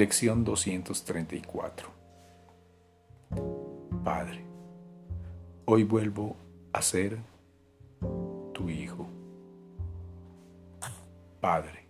[0.00, 1.90] Lección 234
[4.02, 4.42] Padre,
[5.66, 6.36] hoy vuelvo
[6.72, 7.18] a ser
[8.54, 9.06] tu hijo.
[11.42, 11.84] Padre,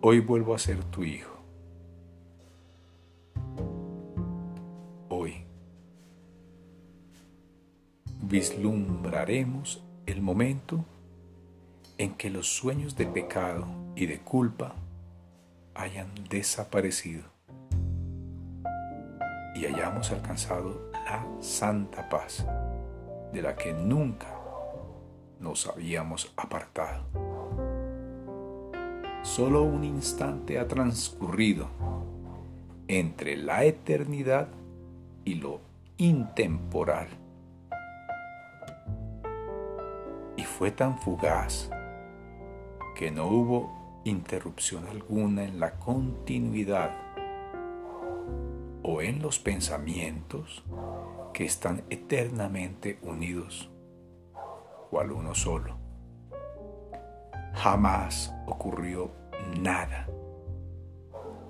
[0.00, 1.36] hoy vuelvo a ser tu hijo.
[5.10, 5.44] Hoy
[8.22, 10.82] vislumbraremos el momento
[11.98, 14.74] en que los sueños de pecado y de culpa
[15.76, 17.24] hayan desaparecido
[19.54, 22.46] y hayamos alcanzado la santa paz
[23.32, 24.28] de la que nunca
[25.40, 27.04] nos habíamos apartado.
[29.22, 31.68] Solo un instante ha transcurrido
[32.88, 34.48] entre la eternidad
[35.24, 35.60] y lo
[35.96, 37.08] intemporal.
[40.36, 41.70] Y fue tan fugaz
[42.94, 46.96] que no hubo interrupción alguna en la continuidad
[48.82, 50.62] o en los pensamientos
[51.32, 53.68] que están eternamente unidos,
[54.90, 55.76] cual uno solo.
[57.54, 59.10] Jamás ocurrió
[59.60, 60.06] nada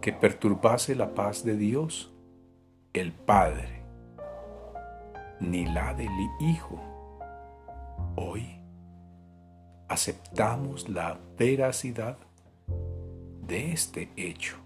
[0.01, 2.13] que perturbase la paz de Dios,
[2.95, 3.83] el Padre,
[5.41, 6.09] ni la del
[6.41, 6.81] Hijo.
[8.17, 8.61] Hoy
[9.89, 12.17] aceptamos la veracidad
[13.47, 14.57] de este hecho.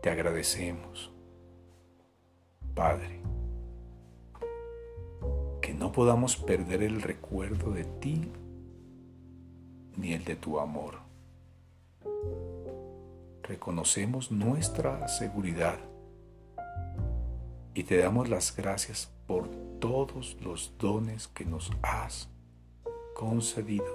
[0.00, 1.12] Te agradecemos,
[2.74, 3.20] Padre,
[5.60, 8.30] que no podamos perder el recuerdo de ti
[9.96, 10.96] ni el de tu amor.
[13.42, 15.78] Reconocemos nuestra seguridad
[17.74, 22.31] y te damos las gracias por todos los dones que nos has
[23.14, 23.86] concedido,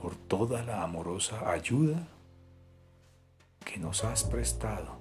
[0.00, 2.06] por toda la amorosa ayuda
[3.64, 4.98] que nos has prestado,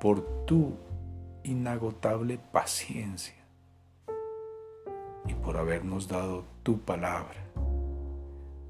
[0.00, 0.76] por tu
[1.44, 3.34] inagotable paciencia
[5.26, 7.42] y por habernos dado tu palabra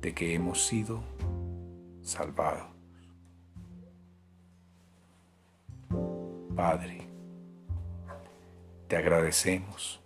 [0.00, 1.00] de que hemos sido
[2.02, 2.66] salvados.
[6.54, 7.11] Padre,
[8.92, 10.02] te agradecemos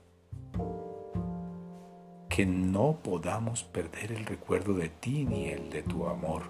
[2.29, 6.45] que no podamos perder el recuerdo de ti ni el de tu amor.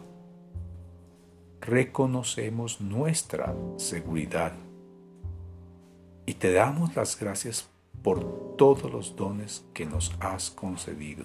[1.63, 4.53] Reconocemos nuestra seguridad
[6.27, 7.71] y te damos las gracias
[8.03, 11.25] por todos los dones que nos has concedido,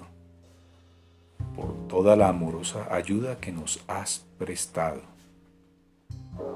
[1.57, 5.01] por toda la amorosa ayuda que nos has prestado,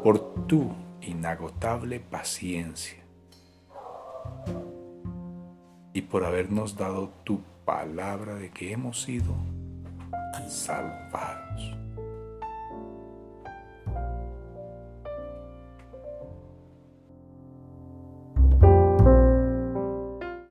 [0.01, 0.71] por tu
[1.01, 3.04] inagotable paciencia
[5.95, 9.33] y por habernos dado tu palabra de que hemos sido
[10.50, 11.84] salvados.